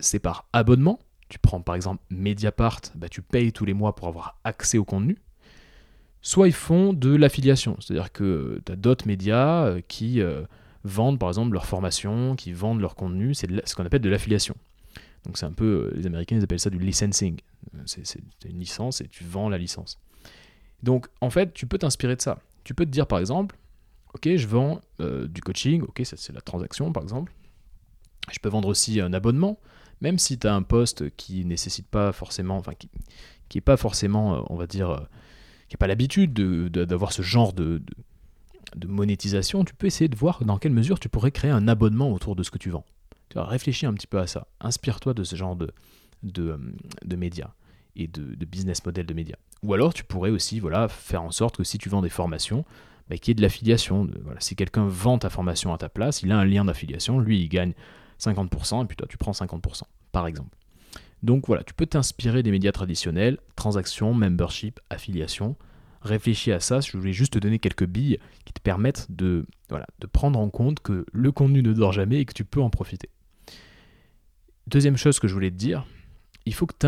[0.00, 0.98] c'est par abonnement,
[1.32, 4.84] tu prends par exemple Mediapart, bah, tu payes tous les mois pour avoir accès au
[4.84, 5.16] contenu.
[6.20, 10.42] Soit ils font de l'affiliation, c'est-à-dire que tu as d'autres médias euh, qui euh,
[10.84, 14.54] vendent par exemple leur formation, qui vendent leur contenu, c'est ce qu'on appelle de l'affiliation.
[15.24, 17.40] Donc c'est un peu, euh, les Américains ils appellent ça du licensing.
[17.86, 19.98] C'est une licence et tu vends la licence.
[20.82, 22.40] Donc en fait, tu peux t'inspirer de ça.
[22.62, 23.56] Tu peux te dire par exemple,
[24.12, 27.32] ok, je vends du coaching, ok, c'est la transaction par exemple.
[28.30, 29.58] Je peux vendre aussi un abonnement
[30.02, 32.90] même si tu as un poste qui nécessite pas forcément, enfin qui,
[33.48, 35.00] qui pas forcément, euh, on va dire, euh,
[35.68, 37.80] qui n'a pas l'habitude d'avoir ce genre de,
[38.84, 42.34] monétisation, tu peux essayer de voir dans quelle mesure tu pourrais créer un abonnement autour
[42.34, 42.84] de ce que tu vends.
[43.28, 44.48] Tu vois, réfléchis un petit peu à ça.
[44.60, 45.72] Inspire-toi de ce genre de,
[46.38, 46.58] euh,
[47.16, 47.52] médias
[47.94, 49.36] et de, business model de médias.
[49.62, 52.64] Ou alors tu pourrais aussi voilà, faire en sorte que si tu vends des formations,
[53.08, 54.08] bah, qu'il y ait de l'affiliation.
[54.40, 57.48] Si quelqu'un vend ta formation à ta place, il a un lien d'affiliation, lui il
[57.48, 57.74] gagne
[58.22, 59.82] 50%, et puis toi tu prends 50%,
[60.12, 60.56] par exemple.
[61.22, 65.56] Donc voilà, tu peux t'inspirer des médias traditionnels, transactions, membership, affiliation.
[66.00, 69.86] Réfléchis à ça, je voulais juste te donner quelques billes qui te permettent de, voilà,
[70.00, 72.70] de prendre en compte que le contenu ne dort jamais et que tu peux en
[72.70, 73.08] profiter.
[74.66, 75.86] Deuxième chose que je voulais te dire,
[76.44, 76.86] il faut que tu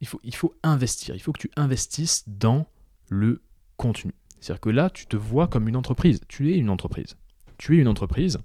[0.00, 2.66] il faut, il faut investir, il faut que tu investisses dans
[3.10, 3.42] le
[3.76, 4.14] contenu.
[4.40, 6.20] C'est-à-dire que là, tu te vois comme une entreprise.
[6.26, 7.16] Tu es une entreprise.
[7.58, 8.38] Tu es une entreprise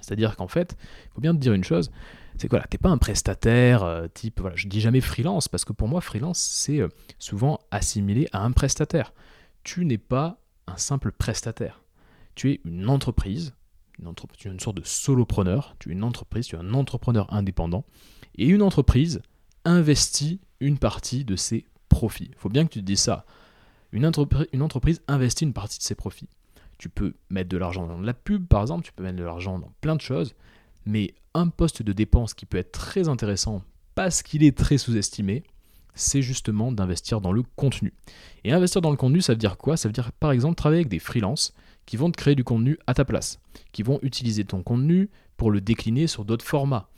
[0.00, 1.90] c'est-à-dire qu'en fait, il faut bien te dire une chose,
[2.36, 5.64] c'est que voilà, t'es pas un prestataire euh, type, voilà, je dis jamais freelance, parce
[5.64, 9.12] que pour moi, freelance, c'est euh, souvent assimilé à un prestataire.
[9.64, 11.82] Tu n'es pas un simple prestataire.
[12.34, 13.54] Tu es une entreprise,
[13.98, 17.32] une tu es une sorte de solopreneur, tu es une entreprise, tu es un entrepreneur
[17.32, 17.84] indépendant,
[18.36, 19.20] et une entreprise
[19.64, 22.30] investit une partie de ses profits.
[22.30, 23.24] Il faut bien que tu te dises ça.
[23.90, 24.10] Une,
[24.52, 26.28] une entreprise investit une partie de ses profits.
[26.78, 29.58] Tu peux mettre de l'argent dans la pub, par exemple, tu peux mettre de l'argent
[29.58, 30.34] dans plein de choses,
[30.86, 33.62] mais un poste de dépense qui peut être très intéressant
[33.94, 35.42] parce qu'il est très sous-estimé,
[35.94, 37.92] c'est justement d'investir dans le contenu.
[38.44, 39.76] Et investir dans le contenu, ça veut dire quoi?
[39.76, 41.52] Ça veut dire par exemple travailler avec des freelances
[41.84, 43.40] qui vont te créer du contenu à ta place,
[43.72, 46.88] qui vont utiliser ton contenu pour le décliner sur d'autres formats.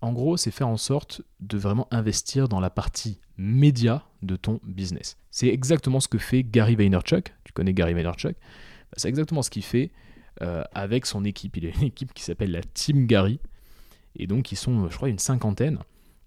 [0.00, 4.60] En gros, c'est faire en sorte de vraiment investir dans la partie média de ton
[4.64, 5.16] business.
[5.30, 7.34] C'est exactement ce que fait Gary Vaynerchuk.
[7.44, 8.36] Tu connais Gary Vaynerchuk?
[8.96, 9.90] C'est exactement ce qu'il fait
[10.42, 11.56] euh, avec son équipe.
[11.56, 13.40] Il a une équipe qui s'appelle la Team Gary.
[14.16, 15.78] Et donc, ils sont, je crois, une cinquantaine.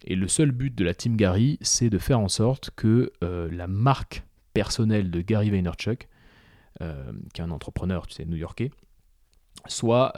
[0.05, 3.49] Et le seul but de la Team Gary, c'est de faire en sorte que euh,
[3.51, 6.07] la marque personnelle de Gary Vaynerchuk,
[6.81, 8.71] euh, qui est un entrepreneur, tu sais, new-yorkais,
[9.67, 10.13] soit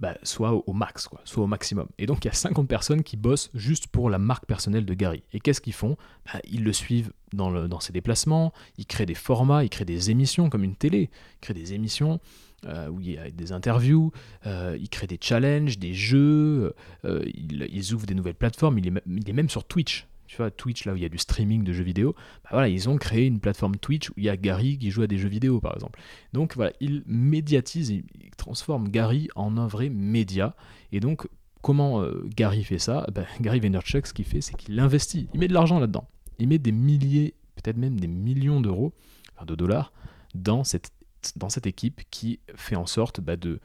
[0.00, 1.88] bah, soit au max, soit au maximum.
[1.98, 4.94] Et donc il y a 50 personnes qui bossent juste pour la marque personnelle de
[4.94, 5.22] Gary.
[5.32, 5.96] Et qu'est-ce qu'ils font?
[6.26, 10.48] Bah, Ils le suivent dans ses déplacements, ils créent des formats, ils créent des émissions
[10.48, 12.20] comme une télé, ils créent des émissions
[12.66, 14.10] euh, où il y a des interviews,
[14.46, 19.02] euh, ils créent des challenges, des jeux, euh, ils, ouvrent des nouvelles plateformes, il est,
[19.06, 21.64] il est même sur Twitch tu vois, Twitch, là où il y a du streaming
[21.64, 22.14] de jeux vidéo,
[22.44, 25.02] bah voilà, ils ont créé une plateforme Twitch où il y a Gary qui joue
[25.02, 25.98] à des jeux vidéo, par exemple.
[26.34, 28.04] Donc voilà, ils médiatisent, ils
[28.36, 30.54] transforment Gary en un vrai média.
[30.92, 31.26] Et donc,
[31.62, 33.06] comment euh, Gary fait ça?
[33.12, 36.06] Bah, Gary Vaynerchuk, ce qu'il fait, c'est qu'il investit, il met de l'argent là-dedans.
[36.38, 38.92] Il met des milliers, peut-être même des millions d'euros,
[39.34, 39.92] enfin de dollars,
[40.34, 40.92] dans cette
[41.34, 43.58] dans cette équipe qui fait en sorte bah, de,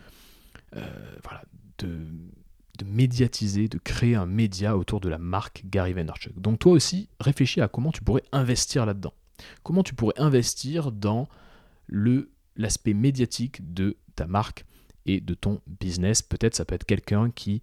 [0.72, 1.44] voilà,
[1.78, 2.08] de,
[2.78, 6.40] de, médiatiser, de créer un média autour de la marque Gary Vaynerchuk.
[6.40, 9.14] Donc toi aussi, réfléchis à comment tu pourrais investir là-dedans.
[9.64, 11.28] Comment tu pourrais investir dans
[12.56, 14.66] l'aspect médiatique de ta marque
[15.06, 16.22] et de ton business.
[16.22, 17.62] Peut-être ça peut être quelqu'un qui,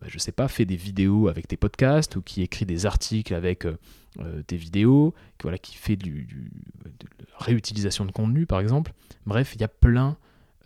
[0.00, 3.34] bah, je sais pas, fait des vidéos avec tes podcasts ou qui écrit des articles
[3.34, 3.76] avec euh,
[4.20, 8.92] euh, tes vidéos, qui, voilà, qui fait de la réutilisation de contenu par exemple.
[9.26, 10.16] Bref, il y a plein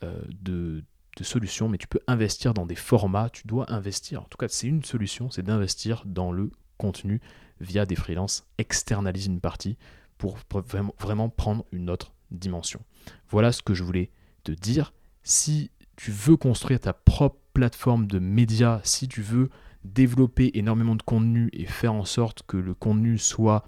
[0.03, 0.83] euh, de,
[1.17, 4.23] de solutions, mais tu peux investir dans des formats, tu dois investir.
[4.23, 7.21] En tout cas, c'est une solution, c'est d'investir dans le contenu
[7.61, 9.77] via des freelances, externaliser une partie
[10.19, 12.81] pour vraiment, vraiment prendre une autre dimension.
[13.29, 14.11] Voilà ce que je voulais
[14.45, 14.93] te dire.
[15.23, 19.51] Si tu veux construire ta propre plateforme de médias, si tu veux
[19.85, 23.65] développer énormément de contenu et faire en sorte que le contenu soit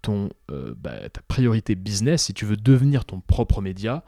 [0.00, 4.04] ton, euh, bah, ta priorité business, si tu veux devenir ton propre média,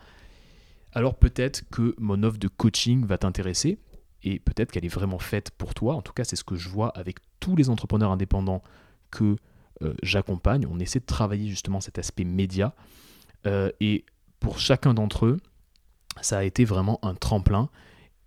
[0.95, 3.79] alors peut-être que mon offre de coaching va t'intéresser
[4.23, 5.95] et peut-être qu'elle est vraiment faite pour toi.
[5.95, 8.63] En tout cas, c'est ce que je vois avec tous les entrepreneurs indépendants
[9.11, 9.37] que
[9.83, 10.67] euh, j'accompagne.
[10.71, 12.75] On essaie de travailler justement cet aspect média.
[13.47, 14.05] Euh, et
[14.41, 15.41] pour chacun d'entre eux,
[16.21, 17.69] ça a été vraiment un tremplin.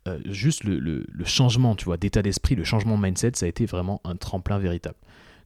[0.08, 3.66] Euh, juste le, changement, tu vois, d'état d'esprit, le changement de mindset, ça a été
[3.66, 4.98] vraiment un tremplin véritable.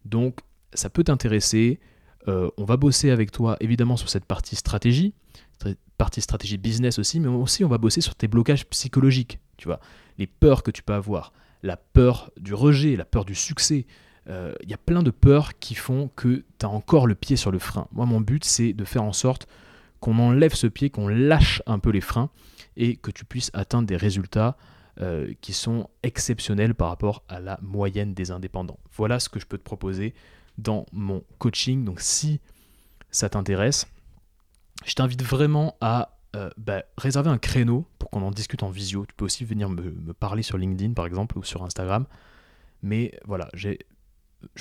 [0.05, 0.39] Donc,
[0.73, 1.79] ça peut t'intéresser.
[2.27, 5.13] On va bosser avec toi, évidemment, sur cette partie stratégie,
[5.97, 9.79] partie stratégie business aussi, mais aussi on va bosser sur tes blocages psychologiques, tu vois,
[10.17, 11.31] les peurs que tu peux avoir,
[11.63, 13.85] la peur du rejet, la peur du succès,
[14.27, 17.35] il euh, y a plein de peurs qui font que tu as encore le pied
[17.35, 17.87] sur le frein.
[17.91, 19.47] Moi, mon but, c'est de faire en sorte
[19.99, 22.29] qu'on enlève ce pied, qu'on lâche un peu les freins
[22.77, 24.57] et que tu puisses atteindre des résultats
[24.99, 28.79] euh, qui sont exceptionnels par rapport à la moyenne des indépendants.
[28.91, 30.13] Voilà ce que je peux te proposer
[30.57, 31.85] dans mon coaching.
[31.85, 32.39] Donc, si
[33.09, 33.87] ça t'intéresse,
[34.85, 39.05] je t'invite vraiment à euh, bah, réserver un créneau pour qu'on en discute en visio.
[39.05, 42.05] Tu peux aussi venir me, parler sur LinkedIn par exemple ou sur Instagram.
[42.81, 43.75] Mais voilà, je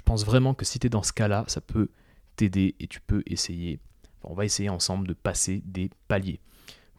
[0.05, 1.89] pense vraiment que si tu es dans ce cas-là, ça peut
[2.37, 3.81] t'aider et tu peux essayer.
[4.25, 6.41] on va essayer ensemble de passer des paliers.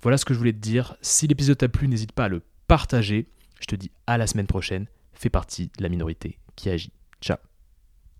[0.01, 0.95] Voilà ce que je voulais te dire.
[1.01, 3.27] Si l'épisode t'a plu, n'hésite pas à le partager.
[3.59, 4.87] Je te dis à la semaine prochaine.
[5.13, 6.91] Fais partie de la minorité qui agit.
[7.21, 7.50] Ciao